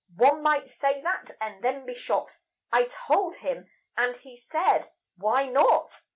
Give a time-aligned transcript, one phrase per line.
[0.15, 2.39] "One might say that and then be shot,"
[2.73, 6.01] I told him; and he said: "Why not?"